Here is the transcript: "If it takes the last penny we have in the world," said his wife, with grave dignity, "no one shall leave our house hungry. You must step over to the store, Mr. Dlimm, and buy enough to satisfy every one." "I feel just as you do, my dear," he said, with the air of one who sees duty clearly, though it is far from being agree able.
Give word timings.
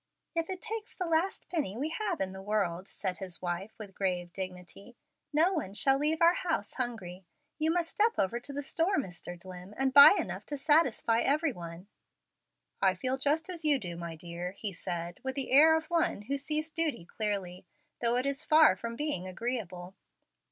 "If 0.33 0.49
it 0.49 0.63
takes 0.63 0.95
the 0.95 1.05
last 1.05 1.47
penny 1.47 1.77
we 1.77 1.89
have 1.89 2.19
in 2.19 2.31
the 2.31 2.41
world," 2.41 2.87
said 2.87 3.19
his 3.19 3.39
wife, 3.39 3.77
with 3.77 3.93
grave 3.93 4.33
dignity, 4.33 4.97
"no 5.31 5.53
one 5.53 5.75
shall 5.75 5.99
leave 5.99 6.23
our 6.23 6.33
house 6.33 6.73
hungry. 6.73 7.23
You 7.59 7.69
must 7.69 7.91
step 7.91 8.17
over 8.17 8.39
to 8.39 8.51
the 8.51 8.63
store, 8.63 8.97
Mr. 8.97 9.39
Dlimm, 9.39 9.75
and 9.77 9.93
buy 9.93 10.15
enough 10.17 10.43
to 10.47 10.57
satisfy 10.57 11.19
every 11.19 11.53
one." 11.53 11.87
"I 12.81 12.95
feel 12.95 13.17
just 13.19 13.47
as 13.47 13.63
you 13.63 13.77
do, 13.77 13.95
my 13.95 14.15
dear," 14.15 14.53
he 14.53 14.73
said, 14.73 15.19
with 15.21 15.35
the 15.35 15.51
air 15.51 15.75
of 15.77 15.85
one 15.91 16.23
who 16.23 16.35
sees 16.35 16.71
duty 16.71 17.05
clearly, 17.05 17.67
though 18.01 18.15
it 18.15 18.25
is 18.25 18.43
far 18.43 18.75
from 18.75 18.95
being 18.95 19.27
agree 19.27 19.59
able. 19.61 19.93